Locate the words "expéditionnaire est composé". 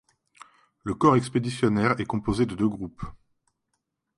1.15-2.47